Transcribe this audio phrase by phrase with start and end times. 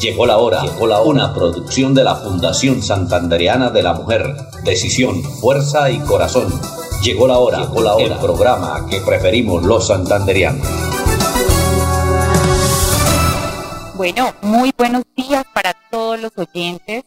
[0.00, 1.10] Llegó la hora, llegó la hora.
[1.10, 4.32] Una producción de la Fundación Santandereana de la Mujer.
[4.62, 6.52] Decisión, fuerza y corazón.
[7.02, 8.14] Llegó la hora, llegó la hora.
[8.14, 10.64] El programa que preferimos los santandereanos.
[13.96, 17.02] Bueno, muy buenos días para todos los oyentes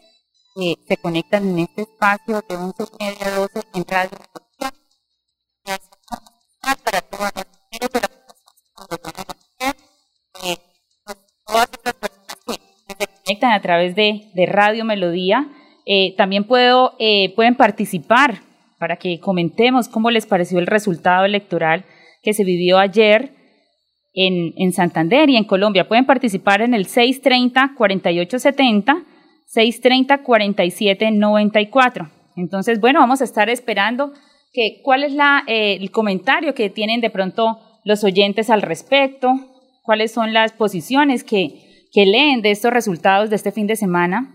[0.53, 4.17] que se conectan en este espacio de 11 y media a 12 en Radio
[13.41, 15.47] conectan a través de, Radio Melodía.
[15.85, 18.43] Eh, también puedo, eh, pueden participar
[18.79, 21.83] para que comentemos cómo les pareció el resultado electoral
[22.21, 23.31] que se vivió ayer
[24.13, 25.87] en, en Santander y en Colombia.
[25.87, 29.05] Pueden participar en el 630-4870,
[29.55, 32.11] 630-4794.
[32.37, 34.11] Entonces, bueno, vamos a estar esperando
[34.53, 39.33] que, cuál es la, eh, el comentario que tienen de pronto los oyentes al respecto,
[39.83, 44.34] cuáles son las posiciones que que leen de estos resultados de este fin de semana.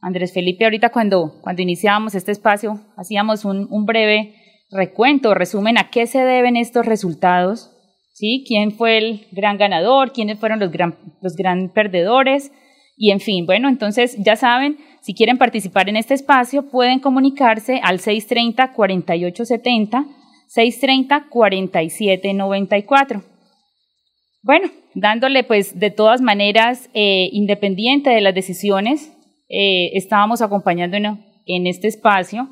[0.00, 4.34] Andrés Felipe, ahorita cuando, cuando iniciábamos este espacio, hacíamos un, breve
[4.70, 7.70] recuento, resumen a qué se deben estos resultados,
[8.12, 8.44] ¿sí?
[8.46, 10.12] ¿Quién fue el gran ganador?
[10.12, 12.52] ¿Quiénes fueron los gran, los gran perdedores?
[12.96, 17.80] Y en fin, bueno, entonces ya saben, si quieren participar en este espacio, pueden comunicarse
[17.82, 20.06] al 630-4870,
[20.54, 23.31] 630-4794.
[24.42, 29.12] Bueno, dándole pues de todas maneras, eh, independiente de las decisiones,
[29.48, 32.48] eh, estábamos acompañando en, este espacio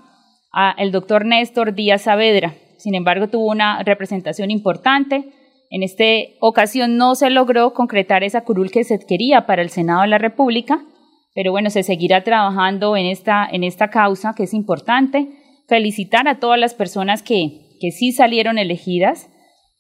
[0.53, 2.55] al doctor Néstor Díaz Saavedra.
[2.79, 5.33] Sin embargo, tuvo una representación importante.
[5.71, 6.05] En esta
[6.41, 10.19] ocasión no se logró concretar esa curul que se quería para el Senado de la
[10.19, 10.85] República,
[11.35, 15.29] pero bueno, se seguirá trabajando en esta, en esta causa que es importante.
[15.69, 19.29] Felicitar a todas las personas que, que sí salieron elegidas,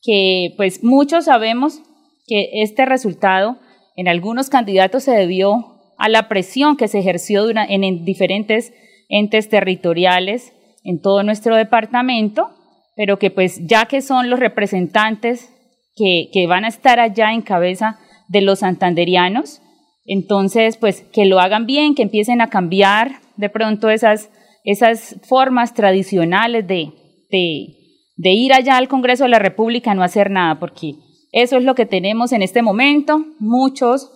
[0.02, 1.82] que pues muchos sabemos
[2.30, 3.58] que este resultado
[3.96, 8.72] en algunos candidatos se debió a la presión que se ejerció en, diferentes
[9.08, 10.52] entes territoriales
[10.84, 12.50] en todo nuestro departamento,
[12.94, 15.52] pero que pues ya que son los representantes
[15.96, 17.98] que, que van a estar allá en cabeza
[18.28, 19.60] de los santanderianos,
[20.06, 24.30] entonces pues que lo hagan bien, que empiecen a cambiar de pronto esas,
[24.64, 26.92] esas formas tradicionales de,
[27.28, 27.76] de,
[28.16, 30.94] de ir allá al Congreso de la República no hacer nada, porque
[31.32, 33.24] eso es lo que tenemos en este momento.
[33.38, 34.10] Muchos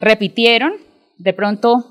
[0.00, 0.72] repitieron,
[1.18, 1.84] de pronto,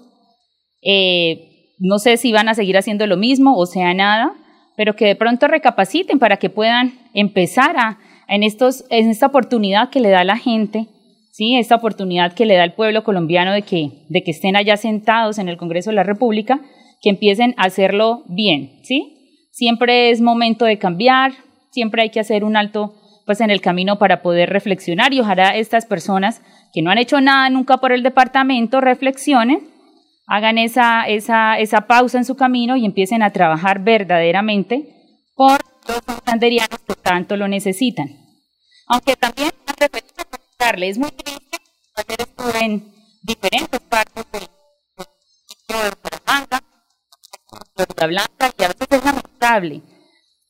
[0.81, 4.33] eh, no sé si van a seguir haciendo lo mismo o sea nada,
[4.75, 9.89] pero que de pronto recapaciten para que puedan empezar a, en, estos, en esta oportunidad
[9.89, 10.87] que le da la gente,
[11.31, 11.55] ¿sí?
[11.55, 15.37] esta oportunidad que le da el pueblo colombiano de que, de que estén allá sentados
[15.37, 16.59] en el Congreso de la República,
[17.01, 18.79] que empiecen a hacerlo bien.
[18.83, 19.47] ¿sí?
[19.51, 21.33] Siempre es momento de cambiar,
[21.71, 22.93] siempre hay que hacer un alto
[23.25, 26.41] pues en el camino para poder reflexionar y ojalá estas personas
[26.73, 29.69] que no han hecho nada nunca por el departamento reflexionen,
[30.27, 34.87] hagan esa, esa, esa pausa en su camino y empiecen a trabajar verdaderamente
[35.35, 38.07] por los santanderianos que tanto lo necesitan.
[38.87, 39.51] Aunque también
[40.81, 41.57] es muy triste
[41.95, 44.41] hacer esto en diferentes partes del
[45.67, 46.63] de Bucaramanga,
[47.99, 49.81] de Blanca, y a veces es lamentable.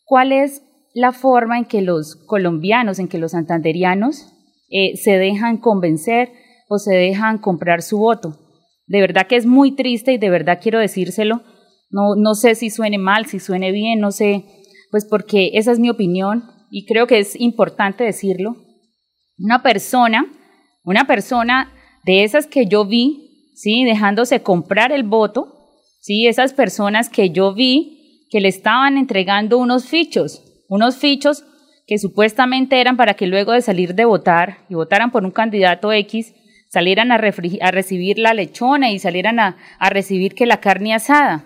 [0.05, 0.61] ¿Cuál es
[0.93, 4.33] la forma en que los colombianos, en que los santanderianos
[4.69, 6.31] eh, se dejan convencer
[6.69, 8.37] o se dejan comprar su voto.
[8.87, 11.41] De verdad que es muy triste y de verdad quiero decírselo.
[11.89, 14.45] No, no sé si suene mal, si suene bien, no sé,
[14.91, 18.55] pues porque esa es mi opinión y creo que es importante decirlo.
[19.37, 20.25] Una persona,
[20.83, 21.71] una persona
[22.03, 23.83] de esas que yo vi, ¿sí?
[23.83, 25.71] Dejándose comprar el voto,
[26.01, 26.27] ¿sí?
[26.27, 30.43] Esas personas que yo vi que le estaban entregando unos fichos,
[30.73, 31.45] unos fichos
[31.85, 35.91] que supuestamente eran para que luego de salir de votar y votaran por un candidato
[35.91, 36.33] X,
[36.67, 41.45] salieran a, recibir la lechona y salieran a, a recibir que la carne asada.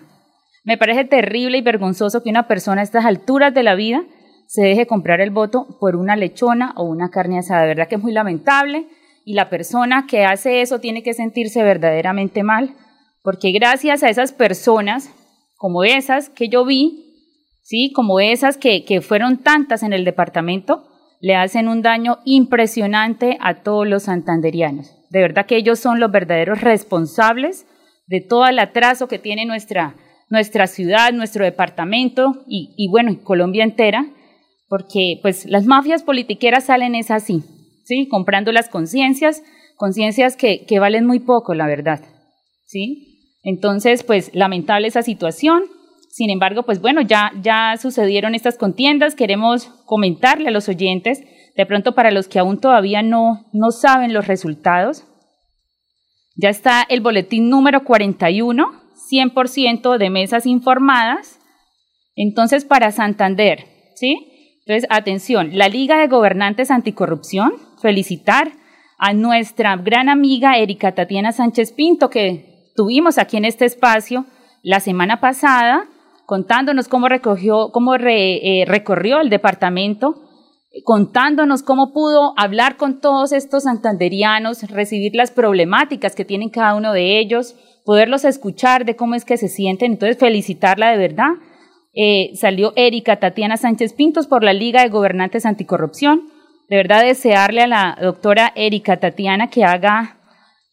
[0.64, 4.02] Me parece terrible y vergonzoso que una persona a estas alturas de la vida
[4.46, 7.62] se deje comprar el voto por una lechona o una carne asada.
[7.62, 8.86] De verdad que es muy lamentable
[9.26, 12.74] y la persona que hace eso tiene que sentirse verdaderamente mal,
[13.22, 15.10] porque gracias a esas personas
[15.58, 17.07] como esas que yo vi,
[17.68, 17.92] ¿sí?
[17.92, 20.88] como esas que, que fueron tantas en el departamento,
[21.20, 24.90] le hacen un daño impresionante a todos los santanderianos.
[25.10, 27.66] De verdad que ellos son los verdaderos responsables
[28.06, 29.96] de todo el atraso que tiene nuestra,
[30.30, 34.06] nuestra ciudad, nuestro departamento y, y bueno, Colombia entera,
[34.68, 37.42] porque pues las mafias politiqueras salen es así,
[37.84, 38.08] ¿sí?
[38.08, 39.42] Comprando las conciencias,
[39.76, 42.00] conciencias que, que valen muy poco, la verdad,
[42.64, 43.36] ¿sí?
[43.42, 45.64] Entonces, pues lamentable esa situación.
[46.18, 49.14] Sin embargo, pues bueno, ya, ya sucedieron estas contiendas.
[49.14, 51.22] Queremos comentarle a los oyentes,
[51.56, 55.04] de pronto para los que aún todavía no, no saben los resultados,
[56.34, 58.66] ya está el boletín número 41,
[59.12, 61.38] 100% de mesas informadas.
[62.16, 64.56] Entonces, para Santander, ¿sí?
[64.66, 68.50] Entonces, atención, la Liga de Gobernantes Anticorrupción, felicitar
[68.98, 74.26] a nuestra gran amiga Erika Tatiana Sánchez Pinto, que tuvimos aquí en este espacio
[74.64, 75.86] la semana pasada,
[76.28, 80.28] contándonos cómo, recogió, cómo eh, recorrió el departamento
[80.84, 86.92] contándonos cómo pudo hablar con todos estos santanderianos, recibir las problemáticas que tienen cada uno
[86.92, 87.54] de ellos,
[87.86, 89.92] poderlos escuchar de cómo es que se sienten.
[89.92, 91.30] Entonces, felicitarla de verdad.
[91.94, 96.28] Eh, salió Erika Tatiana Sánchez Pintos por la Liga de Gobernantes Anticorrupción.
[96.68, 100.18] De verdad, desearle a la doctora Erika Tatiana que haga,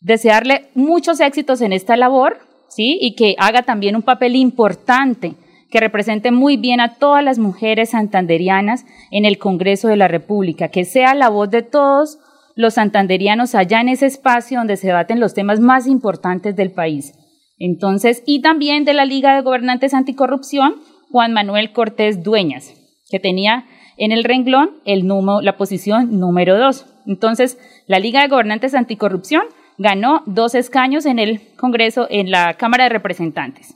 [0.01, 2.97] desearle muchos éxitos en esta labor, ¿sí?
[2.99, 5.35] Y que haga también un papel importante
[5.75, 10.69] que represente muy bien a todas las mujeres santanderianas en el Congreso de la República,
[10.69, 12.17] que sea la voz de todos
[12.55, 17.11] los santanderianos allá en ese espacio donde se debaten los temas más importantes del país.
[17.59, 20.75] Entonces, y también de la Liga de Gobernantes Anticorrupción,
[21.11, 22.71] Juan Manuel Cortés Dueñas,
[23.09, 23.65] que tenía
[23.97, 26.85] en el renglón el número, la posición número dos.
[27.05, 29.43] Entonces, la Liga de Gobernantes Anticorrupción
[29.77, 33.75] ganó dos escaños en el Congreso, en la Cámara de Representantes.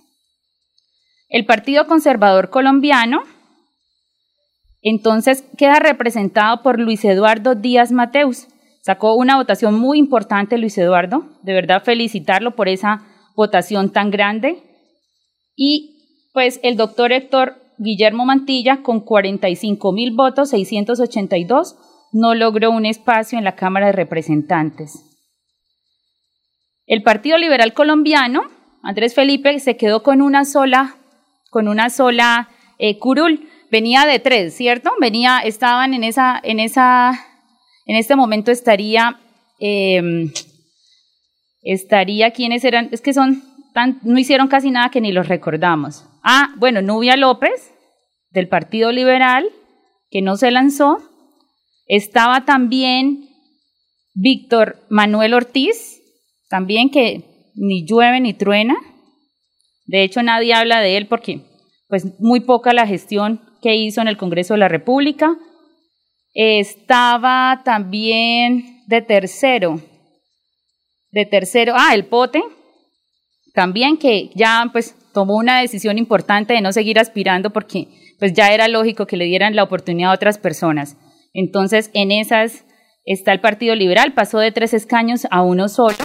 [1.30, 3.22] El Partido Conservador Colombiano,
[4.82, 8.48] entonces, queda representado por Luis Eduardo Díaz Mateus.
[8.82, 13.06] Sacó una votación muy importante Luis Eduardo, de verdad felicitarlo por esa
[13.36, 14.64] votación tan grande.
[15.56, 21.76] Y pues el doctor Héctor Guillermo Mantilla, con 45 mil votos, 682,
[22.14, 25.06] no logró un espacio en la Cámara de Representantes.
[26.86, 28.44] El Partido Liberal Colombiano,
[28.82, 30.99] Andrés Felipe, se quedó con una sola
[31.50, 33.50] con una sola eh, curul.
[33.72, 34.92] Venía de tres, ¿cierto?
[35.00, 37.12] Venía, estaban en esa, en esa,
[37.86, 39.20] en este momento estaría,
[39.60, 40.32] em,
[41.62, 42.90] estaría, ¿quiénes eran?
[42.92, 43.44] Es que son,
[43.74, 46.06] tan, no hicieron casi nada que ni los recordamos.
[46.24, 47.74] Ah, bueno, Nubia López,
[48.32, 49.50] del Partido Liberal,
[50.10, 50.98] que no se lanzó.
[51.86, 53.30] Estaba también
[54.14, 56.02] Víctor Manuel Ortiz,
[56.50, 58.76] también que ni llueve ni truena.
[59.90, 61.42] De hecho, nadie habla de él porque
[61.88, 65.36] pues muy poca la gestión que hizo en el Congreso de la República.
[66.36, 69.82] Estaba también de tercero,
[71.10, 72.44] de tercero, ah, el Pote,
[73.56, 77.88] también que ya pues tomó una decisión importante de no seguir aspirando porque
[78.20, 80.98] pues ya era lógico que le dieran la oportunidad a otras personas.
[81.34, 82.64] Entonces, en esas
[83.06, 85.98] está el Partido Liberal, pasó de tres escaños a uno solo.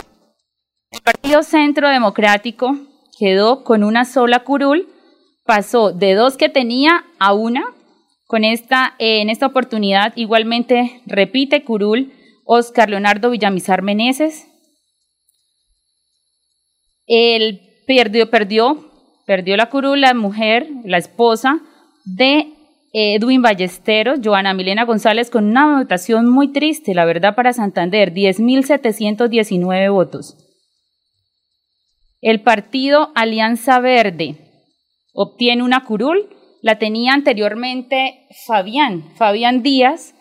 [0.90, 2.78] El Partido Centro Democrático
[3.18, 4.88] quedó con una sola curul,
[5.44, 7.64] pasó de dos que tenía a una.
[8.26, 12.12] Con esta, eh, en esta oportunidad igualmente repite curul
[12.44, 14.46] Oscar Leonardo Villamizar Meneses.
[17.06, 18.90] Él perdió, perdió,
[19.26, 21.60] perdió la curul la mujer, la esposa
[22.04, 22.54] de
[22.92, 29.92] Edwin Ballesteros, Joana Milena González, con una votación muy triste, la verdad, para Santander, 10.719
[29.92, 30.43] votos.
[32.24, 34.36] El partido Alianza Verde
[35.12, 36.30] obtiene una curul,
[36.62, 40.14] la tenía anteriormente Fabián, Fabián Díaz,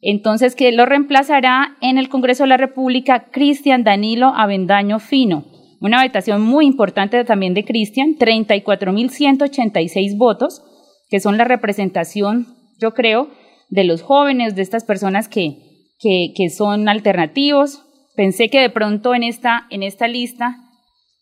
[0.00, 5.46] entonces que lo reemplazará en el Congreso de la República Cristian Danilo Avendaño Fino.
[5.80, 10.62] Una votación muy importante también de Cristian, 34.186 votos,
[11.10, 12.46] que son la representación,
[12.78, 13.30] yo creo,
[13.68, 15.58] de los jóvenes, de estas personas que,
[15.98, 17.82] que, que son alternativos.
[18.14, 20.62] Pensé que de pronto en esta, en esta lista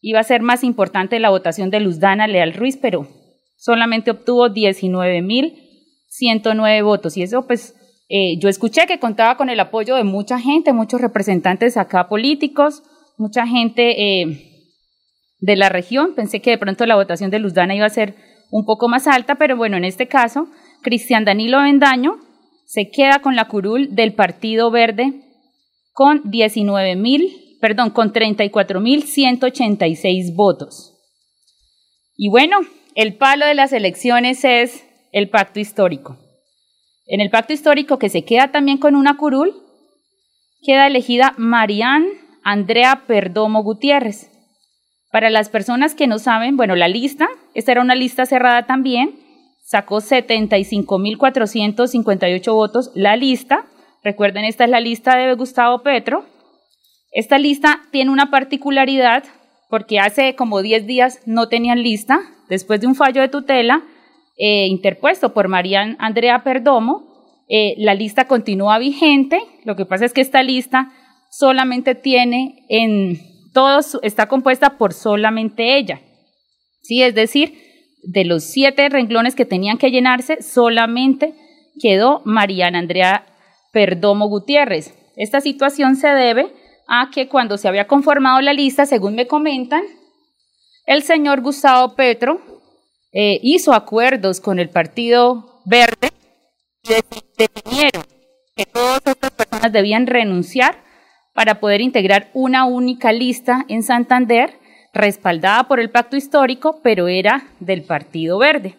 [0.04, 3.08] iba a ser más importante la votación de Luzdana Leal Ruiz, pero
[3.56, 7.16] solamente obtuvo 19.109 votos.
[7.16, 7.75] Y eso, pues,
[8.11, 12.82] eh, yo escuché que contaba con el apoyo de mucha gente, muchos representantes acá políticos,
[13.16, 14.26] mucha gente eh,
[15.40, 16.14] de la región.
[16.14, 18.14] Pensé que de pronto la votación de Luzdana iba a ser
[18.50, 20.49] un poco más alta, pero bueno, en este caso,
[20.82, 22.18] Cristian Danilo Vendaño
[22.66, 25.23] se queda con la curul del Partido Verde
[25.92, 30.92] con 19.000 perdón, con 34.186 votos.
[32.14, 32.59] Y bueno,
[32.94, 36.18] el palo de las elecciones es el pacto histórico.
[37.06, 39.54] En el pacto histórico, que se queda también con una curul,
[40.61, 42.09] queda elegida Marianne
[42.42, 44.30] Andrea Perdomo Gutiérrez.
[45.11, 49.14] Para las personas que no saben, bueno, la lista, esta era una lista cerrada también,
[49.64, 53.64] sacó 75.458 votos la lista.
[54.02, 56.26] Recuerden, esta es la lista de Gustavo Petro.
[57.14, 59.23] Esta lista tiene una particularidad
[59.71, 63.85] porque hace como 10 días no tenían lista, después de un fallo de tutela
[64.37, 67.14] eh, interpuesto por María Andrea Perdomo,
[67.49, 69.38] eh, la lista continúa vigente.
[69.64, 70.92] Lo que pasa es que esta lista
[71.30, 73.21] solamente tiene en
[73.52, 76.00] todos, está compuesta por solamente ella.
[76.83, 77.54] Sí, es decir,
[78.02, 81.35] de los siete renglones que tenían que llenarse, solamente
[81.80, 83.26] quedó Mariana Andrea
[83.73, 84.97] Perdomo Gutiérrez.
[85.16, 89.82] Esta situación se debe a que cuando se había conformado la lista, según me comentan,
[90.86, 92.40] el señor Gustavo Petro
[93.12, 96.10] eh, hizo acuerdos con el Partido Verde
[96.82, 96.90] y
[97.38, 98.04] definieron
[98.54, 100.82] que todas estas personas debían renunciar
[101.32, 104.58] para poder integrar una única lista en Santander,
[104.92, 108.76] respaldada por el pacto histórico, pero era del Partido Verde.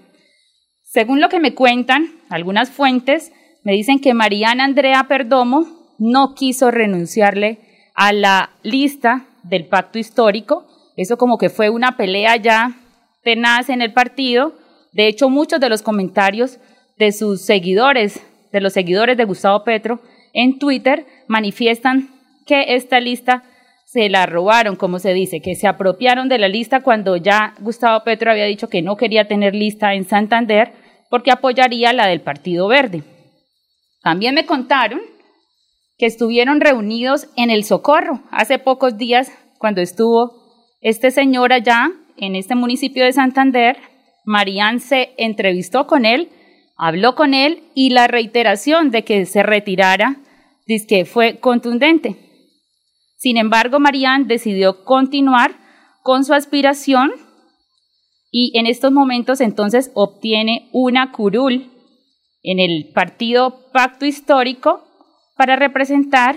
[0.84, 3.34] Según lo que me cuentan algunas fuentes,
[3.64, 5.66] me dicen que Mariana Andrea Perdomo
[5.98, 7.60] no quiso renunciarle
[7.96, 10.68] a la lista del pacto histórico.
[10.98, 12.78] Eso como que fue una pelea ya
[13.24, 14.54] tenaz en el partido.
[14.92, 16.60] De hecho, muchos de los comentarios
[16.98, 18.22] de sus seguidores,
[18.52, 20.00] de los seguidores de Gustavo Petro
[20.34, 22.10] en Twitter, manifiestan
[22.46, 23.44] que esta lista
[23.86, 28.04] se la robaron, como se dice, que se apropiaron de la lista cuando ya Gustavo
[28.04, 30.74] Petro había dicho que no quería tener lista en Santander
[31.10, 33.04] porque apoyaría la del Partido Verde.
[34.02, 35.02] También me contaron
[35.98, 40.44] que estuvieron reunidos en el Socorro hace pocos días cuando estuvo
[40.82, 43.78] este señor allá en este municipio de Santander.
[44.26, 46.30] Marían se entrevistó con él,
[46.78, 50.18] habló con él y la reiteración de que se retirara
[50.68, 52.18] dice fue contundente.
[53.18, 55.56] Sin embargo, Marían decidió continuar
[56.04, 57.12] con su aspiración
[58.32, 61.72] y en estos momentos entonces obtiene una curul
[62.44, 64.84] en el partido Pacto Histórico
[65.36, 66.36] para representar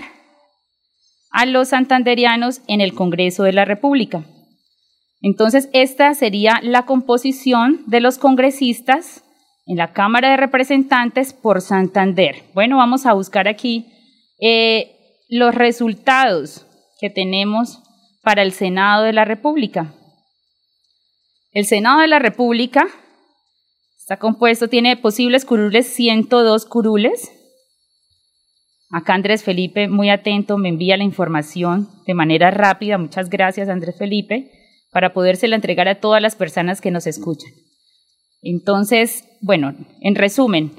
[1.31, 4.23] a los santanderianos en el Congreso de la República.
[5.21, 9.23] Entonces, esta sería la composición de los congresistas
[9.65, 12.43] en la Cámara de Representantes por Santander.
[12.53, 13.85] Bueno, vamos a buscar aquí
[14.39, 14.95] eh,
[15.29, 16.65] los resultados
[16.99, 17.81] que tenemos
[18.23, 19.93] para el Senado de la República.
[21.51, 22.87] El Senado de la República
[23.97, 27.31] está compuesto, tiene posibles curules 102 curules.
[28.91, 32.97] Acá Andrés Felipe, muy atento, me envía la información de manera rápida.
[32.97, 34.49] Muchas gracias, Andrés Felipe,
[34.91, 37.51] para podérsela entregar a todas las personas que nos escuchan.
[38.41, 40.71] Entonces, bueno, en resumen,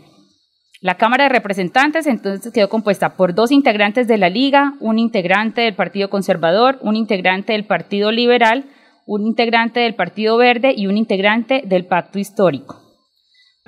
[0.81, 5.61] la Cámara de Representantes entonces quedó compuesta por dos integrantes de la Liga, un integrante
[5.61, 8.65] del Partido Conservador, un integrante del Partido Liberal,
[9.07, 12.90] un integrante del Partido Verde y un integrante del Pacto Histórico.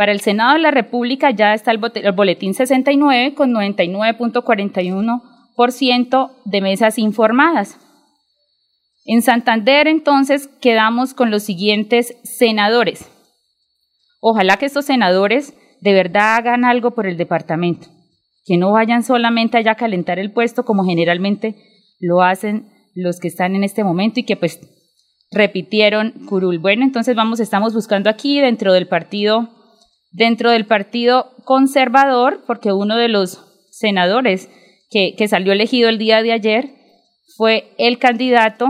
[0.02, 6.98] Para el Senado de la República ya está el, boletín 69 con 99.41% de mesas
[6.98, 7.78] informadas.
[9.04, 13.08] En Santander entonces quedamos con los siguientes senadores.
[14.20, 17.86] Ojalá que estos senadores de verdad hagan algo por el departamento,
[18.44, 21.54] que no vayan solamente allá a calentar el puesto como generalmente
[22.00, 24.58] lo hacen los que están en este momento y que pues
[25.30, 26.58] repitieron curul.
[26.58, 29.61] Bueno, entonces vamos, estamos buscando aquí dentro del partido,
[30.12, 34.48] dentro del partido conservador, porque uno de los senadores
[34.90, 36.74] que, que salió elegido el día de ayer
[37.36, 38.68] fue el candidato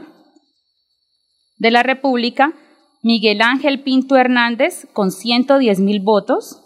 [1.58, 2.54] de la República
[3.02, 6.62] Miguel Ángel Pinto Hernández con 110.000 votos.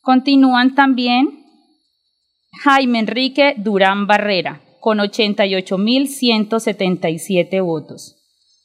[0.00, 1.44] Continúan también
[2.64, 8.16] Jaime Enrique Durán Barrera, con 88.177 votos.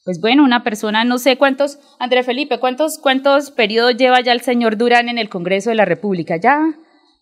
[0.03, 4.41] Pues bueno, una persona, no sé cuántos, André Felipe, ¿cuántos, cuántos periodos lleva ya el
[4.41, 6.37] señor Durán en el Congreso de la República?
[6.37, 6.73] Ya,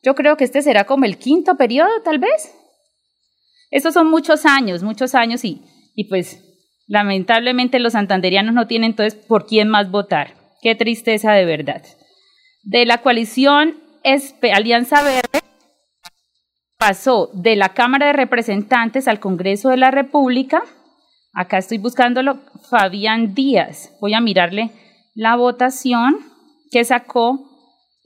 [0.03, 2.53] yo creo que este será como el quinto periodo, tal vez.
[3.72, 5.62] Estos son muchos años, muchos años y,
[5.96, 6.44] y pues
[6.88, 10.36] lamentablemente los santanderianos no tienen entonces por quién más votar.
[10.62, 11.84] Qué tristeza de verdad.
[12.63, 13.77] De la coalición
[14.53, 15.41] Alianza Verde
[16.77, 20.63] pasó de la Cámara de Representantes al Congreso de la República.
[21.34, 22.39] Acá estoy buscándolo,
[22.70, 23.96] Fabián Díaz.
[24.01, 24.72] Voy a mirarle
[25.13, 26.18] la votación.
[26.72, 27.49] que sacó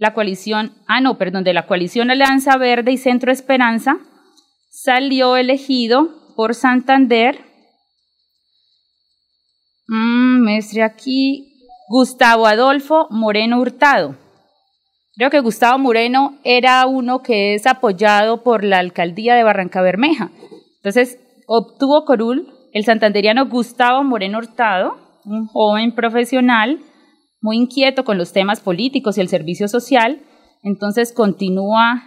[0.04, 4.00] la coalición, ah no, perdón, de la coalición Alianza Verde y Centro Esperanza,
[4.70, 7.40] salió elegido por Santander,
[9.88, 11.56] mmm, me aquí,
[11.88, 14.18] Gustavo Adolfo Moreno Hurtado.
[15.16, 20.32] Creo que Gustavo Moreno era uno que es apoyado por la alcaldía de Barranca Bermeja.
[20.78, 21.18] Entonces,
[21.48, 26.80] obtuvo Corul el santanderiano Gustavo Moreno Hurtado, un joven profesional
[27.44, 30.22] muy inquieto con los temas políticos y el servicio social.
[30.64, 32.02] Entonces continúa,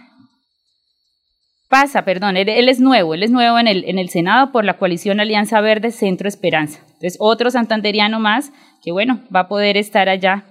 [1.69, 4.79] pasa, perdón, él, es nuevo, él es nuevo en el, en el Senado por la
[4.79, 6.79] coalición Alianza Verde Centro Esperanza.
[6.87, 8.51] Entonces, otro santanderiano más
[8.83, 10.43] que, bueno, va a poder estar allá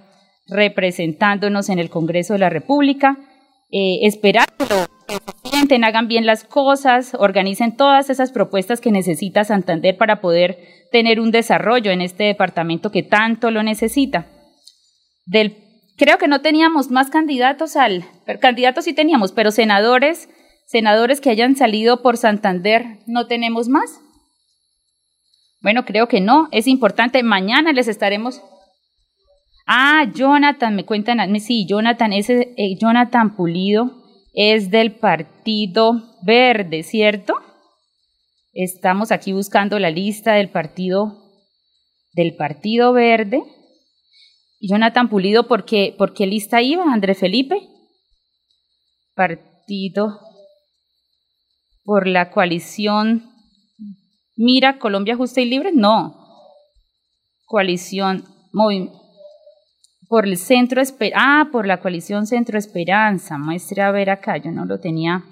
[0.47, 3.17] representándonos en el Congreso de la República.
[3.69, 9.43] Eh, esperar que lo sienten, hagan bien las cosas, organicen todas esas propuestas que necesita
[9.43, 10.57] Santander para poder
[10.93, 14.27] tener un desarrollo en este departamento que tanto lo necesita.
[15.27, 15.57] Del,
[15.95, 18.05] creo que no teníamos más candidatos al,
[18.41, 20.27] candidatos sí teníamos, pero senadores,
[20.65, 23.99] senadores que hayan salido por Santander, ¿no tenemos más?
[25.61, 27.21] Bueno, creo que no, es importante.
[27.21, 28.41] Mañana les estaremos
[29.69, 34.01] Ah, Jonathan, me cuentan, sí, Jonathan, ese eh, Jonathan Pulido
[34.33, 37.33] es del Partido Verde, ¿cierto?
[38.53, 41.17] Estamos aquí buscando la lista del Partido
[42.13, 43.43] del Partido Verde.
[44.59, 47.61] Jonathan Pulido, ¿por qué, ¿por qué lista iba, André Felipe?
[49.15, 50.19] Partido
[51.83, 53.31] por la coalición
[54.37, 56.15] Mira Colombia Justa y Libre, no.
[57.45, 58.23] Coalición
[60.07, 64.51] por el Centro Esperanza, ah, por la coalición Centro Esperanza, muestre a ver acá, yo
[64.51, 65.23] no lo tenía,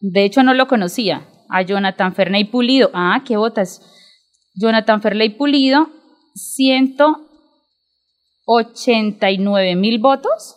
[0.00, 3.82] de hecho no lo conocía, a Jonathan Ferney Pulido, ah, ¿qué votas?
[4.54, 5.88] Jonathan Ferney Pulido,
[8.46, 10.56] 189 mil votos,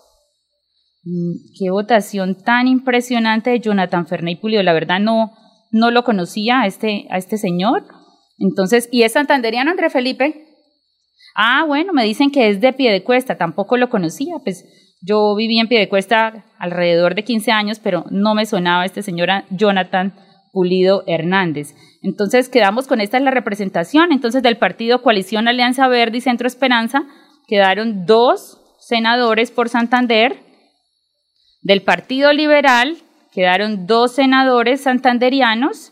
[1.03, 5.33] mm, qué votación tan impresionante de Jonathan Ferney Pulido, la verdad no,
[5.71, 7.83] no lo conocía a este, a este señor,
[8.37, 10.45] entonces, ¿y es santanderiano André Felipe?
[11.35, 14.65] Ah, bueno, me dicen que es de Piedecuesta, tampoco lo conocía, pues
[15.01, 20.15] yo viví en Piedecuesta alrededor de 15 años, pero no me sonaba este señor Jonathan
[20.51, 21.75] Pulido Hernández.
[22.01, 26.47] Entonces quedamos con esta es la representación, entonces del partido Coalición Alianza Verde y Centro
[26.47, 27.03] Esperanza
[27.47, 30.37] quedaron dos senadores por Santander,
[31.61, 32.97] del Partido Liberal
[33.33, 35.91] quedaron dos senadores santanderianos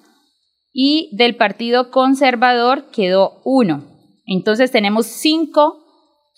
[0.71, 3.83] y del Partido Conservador quedó uno.
[4.25, 5.83] Entonces tenemos cinco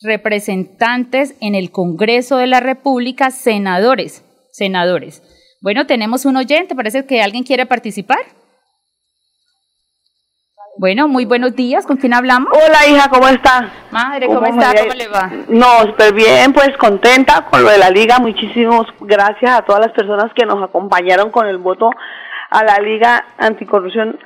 [0.01, 5.21] representantes en el Congreso de la República, senadores, senadores.
[5.61, 8.19] Bueno, tenemos un oyente, parece que alguien quiere participar.
[10.77, 12.49] Bueno, muy buenos días, ¿con quién hablamos?
[12.51, 13.69] Hola hija, ¿cómo está?
[13.91, 14.73] Madre, ¿cómo, está?
[14.73, 15.31] ¿Cómo le va?
[15.47, 19.93] No, súper bien, pues contenta con lo de la liga, muchísimas gracias a todas las
[19.93, 21.89] personas que nos acompañaron con el voto
[22.49, 24.19] a la liga anticorrupción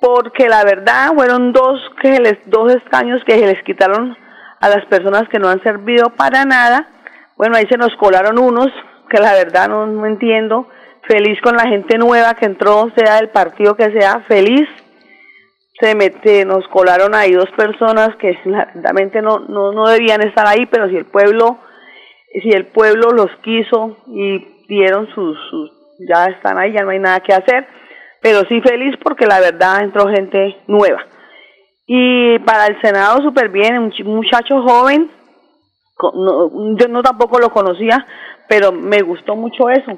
[0.00, 4.16] porque la verdad fueron dos que les, dos escaños que se les quitaron
[4.60, 6.86] a las personas que no han servido para nada.
[7.36, 8.68] Bueno, ahí se nos colaron unos
[9.10, 10.68] que la verdad no, entiendo.
[11.02, 14.68] Feliz con la gente nueva que entró, sea del partido que sea, feliz.
[15.80, 18.38] Se mete, nos colaron ahí dos personas que
[18.74, 21.58] realmente no, no, no debían estar ahí, pero si el pueblo,
[22.42, 25.70] si el pueblo los quiso y dieron sus, sus
[26.08, 27.66] ya están ahí, ya no hay nada que hacer
[28.26, 30.98] pero sí feliz porque la verdad entró gente nueva.
[31.86, 35.08] Y para el Senado súper bien, un muchacho joven,
[36.76, 38.04] yo no tampoco lo conocía,
[38.48, 39.92] pero me gustó mucho eso.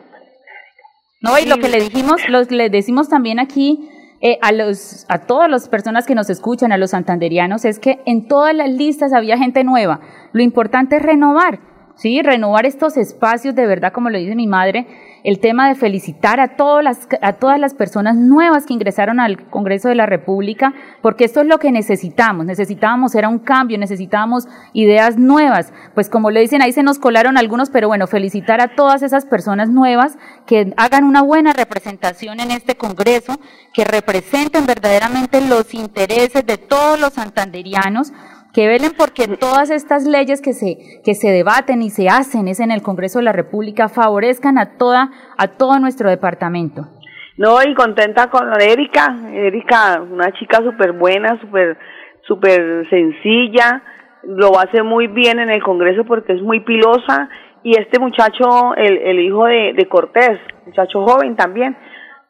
[1.23, 3.89] No, y lo que le dijimos, los, le decimos también aquí
[4.21, 8.01] eh, a, los, a todas las personas que nos escuchan, a los santanderianos, es que
[8.05, 10.01] en todas las listas había gente nueva.
[10.33, 11.61] Lo importante es renovar,
[11.95, 12.21] ¿sí?
[12.23, 14.87] Renovar estos espacios, de verdad, como lo dice mi madre,
[15.25, 19.49] el tema de felicitar a todas, las, a todas las personas nuevas que ingresaron al
[19.49, 22.47] Congreso de la República, porque esto es lo que necesitamos.
[22.47, 25.73] Necesitábamos, era un cambio, necesitábamos ideas nuevas.
[25.95, 29.25] Pues como le dicen, ahí se nos colaron algunos, pero bueno, felicitar a todas esas
[29.25, 33.39] personas nuevas que hagan una buena representación en este Congreso,
[33.75, 38.13] que representen verdaderamente los intereses de todos los santanderianos
[38.59, 42.59] que velen porque todas estas leyes que se, que se debaten y se hacen es
[42.59, 46.89] en el Congreso de la República favorezcan a toda, a todo nuestro departamento.
[47.37, 51.79] No, y contenta con Erika, Erika, una chica súper buena, súper
[52.27, 53.81] super sencilla,
[54.25, 57.29] lo hace muy bien en el Congreso porque es muy pilosa,
[57.63, 61.77] y este muchacho, el, el hijo de, de Cortés, muchacho joven también,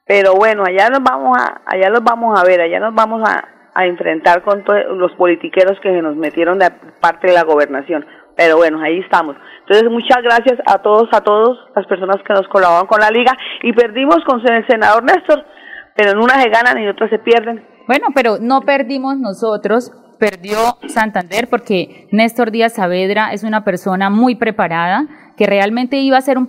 [0.06, 3.57] pero bueno, allá nos vamos a, allá los vamos a ver, allá nos vamos a,
[3.78, 4.64] a enfrentar con
[4.98, 6.68] los politiqueros que se nos metieron de
[7.00, 8.04] parte de la gobernación.
[8.36, 9.36] pero bueno, ahí estamos.
[9.60, 13.32] Entonces, muchas gracias a todos, a todos las personas que nos colaboran con la liga
[13.62, 15.44] y perdimos con el senador Néstor,
[15.94, 17.64] pero en unas se ganan y en otras se pierden.
[17.86, 24.34] Bueno, pero no perdimos nosotros, perdió Santander porque Néstor Díaz Saavedra es una persona muy
[24.34, 26.48] preparada que realmente iba a ser un,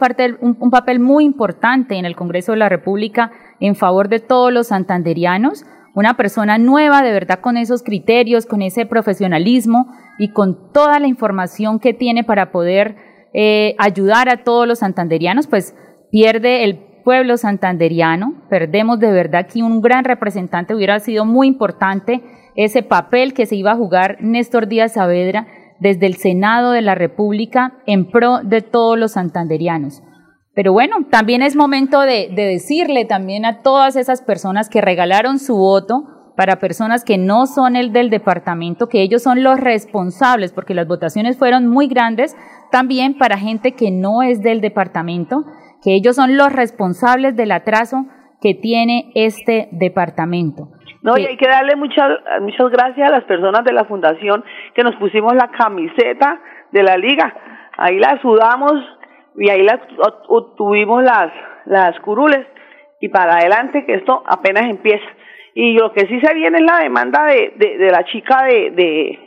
[0.60, 4.68] un, papel muy importante en el Congreso de la República en favor de todos los
[4.68, 5.64] santanderianos,
[5.96, 11.08] una persona nueva de verdad con esos criterios, con ese profesionalismo y con toda la
[11.08, 12.96] información que tiene para poder
[13.34, 15.76] eh, ayudar a todos los santanderianos, pues
[16.12, 22.22] pierde el pueblo santanderiano, perdemos de verdad aquí un gran representante, hubiera sido muy importante
[22.56, 25.48] ese papel que se iba a jugar Néstor Díaz Saavedra
[25.80, 30.04] desde el Senado de la República en pro de todos los santanderianos.
[30.60, 35.40] Pero bueno, también es momento de, de decirle también a todas esas personas que regalaron
[35.40, 40.52] su voto, para personas que no son el del departamento, que ellos son los responsables,
[40.52, 42.36] porque las votaciones fueron muy grandes,
[42.74, 45.46] también para gente que no es del departamento,
[45.82, 48.08] que ellos son los responsables del atraso
[48.42, 50.68] que tiene este departamento.
[51.04, 52.10] No, y hay que darle muchas,
[52.42, 54.44] muchas gracias a las personas de la fundación
[54.76, 56.42] que nos pusimos la camiseta
[56.74, 57.34] de la liga.
[57.78, 58.74] Ahí la sudamos
[59.40, 59.80] y ahí las
[60.58, 61.32] tuvimos las,
[61.66, 62.46] las curules
[63.00, 65.06] y para adelante que esto apenas empieza.
[65.56, 69.20] Y lo que sí se viene es la demanda de, de, la chica de, de,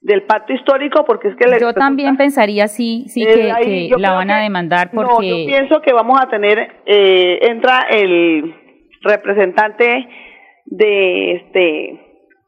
[0.00, 1.48] del pacto histórico, porque es que...
[1.48, 5.12] Le, yo también pensaría sí, sí que, la van a demandar porque...
[5.12, 8.54] No, yo pienso que vamos a tener, eh, entra el
[9.02, 10.08] representante
[10.66, 11.90] de este,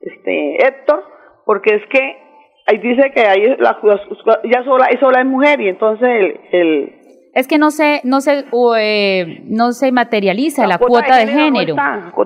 [0.01, 1.05] este Héctor,
[1.45, 2.24] porque es que
[2.67, 3.79] ahí dice que ahí la,
[4.51, 8.45] ya sola, sola es mujer y entonces el, el es que no se no se
[8.79, 11.75] eh, no se materializa la, cuota, de género,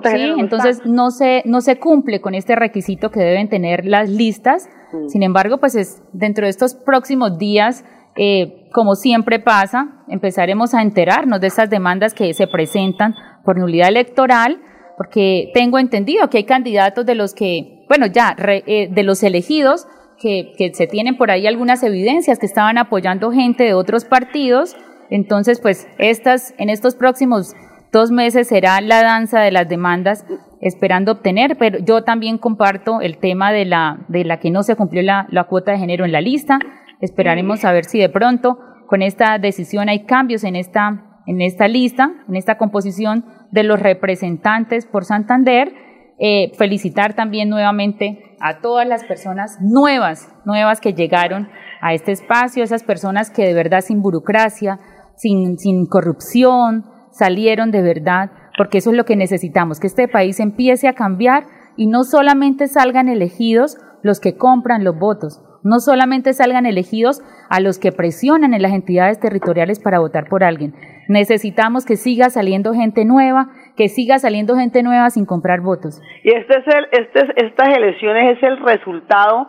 [0.03, 4.69] sí entonces no se no se cumple con este requisito que deben tener las listas.
[4.91, 5.07] Mm.
[5.07, 10.81] sin embargo pues es dentro de estos próximos días eh, como siempre pasa empezaremos a
[10.81, 14.61] enterarnos de esas demandas que se presentan por nulidad electoral
[14.97, 19.87] porque tengo entendido que hay candidatos de los que bueno ya eh, de los elegidos
[20.21, 24.75] que, se tienen por ahí algunas evidencias que estaban apoyando gente de otros partidos
[25.09, 27.55] entonces, pues estas, en estos próximos
[27.91, 30.25] dos meses será la danza de las demandas
[30.61, 34.75] esperando obtener, pero yo también comparto el tema de la, de la que no se
[34.75, 36.59] cumplió la, la cuota de género en la lista.
[37.01, 41.67] Esperaremos a ver si de pronto con esta decisión hay cambios en esta, en esta
[41.67, 45.73] lista, en esta composición de los representantes por Santander.
[46.21, 51.47] Eh, felicitar también nuevamente a todas las personas nuevas, nuevas que llegaron
[51.81, 54.79] a este espacio, esas personas que de verdad sin burocracia,
[55.15, 60.41] sin, sin corrupción, salieron de verdad, porque eso es lo que necesitamos, que este país
[60.41, 61.45] empiece a cambiar
[61.77, 67.59] y no solamente salgan elegidos los que compran los votos, no solamente salgan elegidos a
[67.59, 70.75] los que presionan en las entidades territoriales para votar por alguien.
[71.07, 76.01] Necesitamos que siga saliendo gente nueva, que siga saliendo gente nueva sin comprar votos.
[76.25, 79.47] Y este es el, este, estas elecciones es el resultado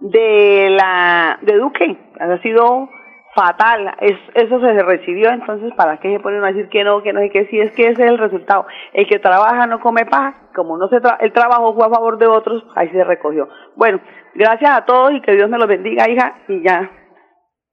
[0.00, 1.96] de la de Duque.
[2.20, 2.90] Ha sido
[3.34, 7.14] fatal, es, eso se recibió, entonces ¿para qué se ponen a decir que no, que
[7.14, 7.58] no y que sí?
[7.58, 8.66] Es que ese es el resultado.
[8.92, 12.26] El que trabaja no come paja, como no se el trabajo fue a favor de
[12.26, 13.48] otros, ahí se recogió.
[13.76, 14.00] Bueno,
[14.34, 16.90] gracias a todos y que Dios me los bendiga, hija, y ya,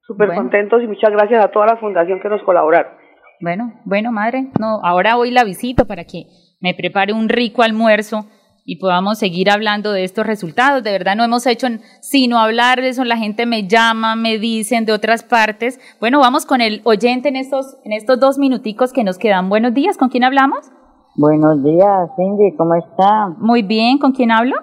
[0.04, 2.94] súper contentos y muchas gracias a toda la fundación que nos colaboraron.
[3.40, 6.26] Bueno, bueno, madre, no, ahora hoy la visito para que
[6.60, 8.26] me prepare un rico almuerzo
[8.66, 10.84] y podamos seguir hablando de estos resultados.
[10.84, 11.68] De verdad no hemos hecho
[12.02, 15.80] sino hablar de eso, la gente me llama, me dicen de otras partes.
[16.00, 19.50] Bueno, vamos con el oyente en estos, en estos dos minuticos que nos quedan.
[19.50, 20.72] Buenos días, ¿con quién hablamos?
[21.16, 23.30] Buenos días, Cindy, ¿cómo está?
[23.38, 24.56] Muy bien, ¿con quién hablo?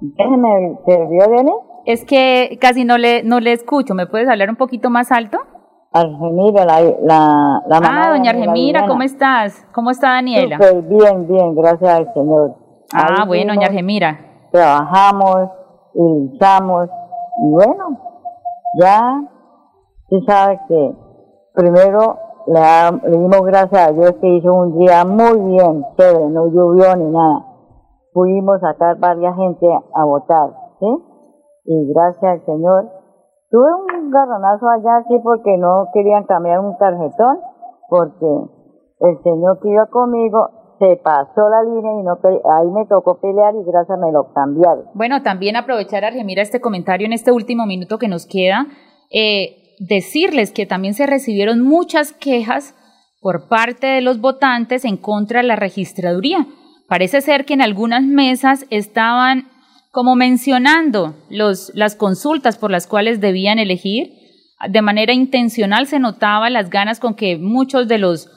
[0.00, 4.56] Déjeme, ¿te vio, Es que casi no le, no le escucho, ¿me puedes hablar un
[4.56, 5.38] poquito más alto?
[5.94, 8.02] Argemira, la, la, la mamá.
[8.06, 9.64] Ah, doña Argemira, ¿cómo estás?
[9.72, 10.58] ¿Cómo está Daniela?
[10.88, 12.56] bien, bien, gracias al Señor.
[12.92, 14.18] Ah, bueno, doña Argemira.
[14.50, 15.50] Trabajamos
[15.94, 16.88] y luchamos.
[17.44, 17.98] Y bueno,
[18.80, 19.22] ya
[20.08, 20.92] se sabe que
[21.54, 26.48] primero le, le, dimos gracias a Dios que hizo un día muy bien, chévere, no
[26.48, 27.46] llovió ni nada.
[28.12, 30.86] Pudimos sacar varias gente a votar, ¿sí?
[31.66, 32.90] Y gracias al Señor.
[33.54, 37.38] Tuve un garronazo allá, sí, porque no querían cambiar un tarjetón,
[37.88, 38.26] porque
[38.98, 43.54] el Señor que iba conmigo se pasó la línea y no ahí me tocó pelear
[43.54, 44.86] y gracias me lo cambiaron.
[44.94, 48.66] Bueno, también aprovechar, Argemira, este comentario en este último minuto que nos queda,
[49.12, 52.74] eh, decirles que también se recibieron muchas quejas
[53.20, 56.48] por parte de los votantes en contra de la registraduría.
[56.88, 59.44] Parece ser que en algunas mesas estaban
[59.94, 64.10] como mencionando las consultas por las cuales debían elegir,
[64.68, 68.28] de manera intencional se notaba las ganas con que muchos de los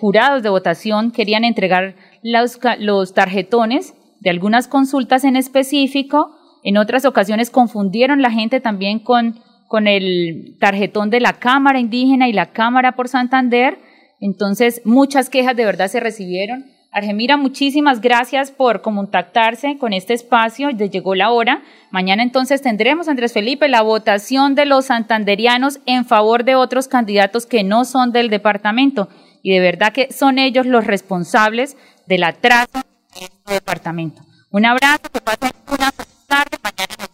[0.00, 6.34] jurados de votación querían entregar los, los tarjetones de algunas consultas en específico.
[6.64, 9.38] En otras ocasiones confundieron la gente también con,
[9.68, 13.78] con el tarjetón de la Cámara Indígena y la Cámara por Santander.
[14.20, 16.64] Entonces, muchas quejas de verdad se recibieron.
[16.96, 20.70] Argemira, muchísimas gracias por contactarse con este espacio.
[20.70, 21.62] Ya llegó la hora.
[21.90, 27.44] Mañana entonces tendremos, Andrés Felipe, la votación de los santanderianos en favor de otros candidatos
[27.44, 29.10] que no son del departamento.
[29.42, 32.80] Y de verdad que son ellos los responsables del atraso
[33.20, 34.22] de este departamento.
[34.50, 35.92] Un abrazo, que pasen una
[36.26, 36.56] tarde.
[36.64, 37.10] Mañana nos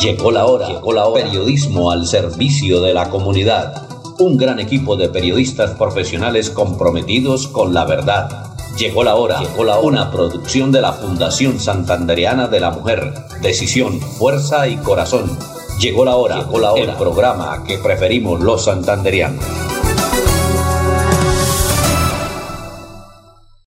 [0.00, 1.24] Llegó la hora, llegó la hora.
[1.24, 7.84] Periodismo al servicio de la comunidad un gran equipo de periodistas profesionales comprometidos con la
[7.84, 8.46] verdad.
[8.76, 9.86] Llegó la hora, llegó la hora.
[9.86, 13.14] una producción de la Fundación Santandereana de la Mujer.
[13.42, 15.38] Decisión, fuerza y corazón.
[15.80, 16.82] Llegó la hora, llegó la hora.
[16.82, 19.44] El programa que preferimos los santanderianos.